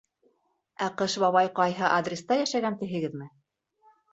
[0.85, 3.33] Ә Ҡыш бабай ҡайһы адреста йәшәгән, тиһегеҙме?